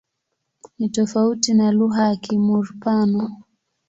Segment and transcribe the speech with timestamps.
[0.79, 3.29] Ni tofauti na lugha ya Kimur-Pano.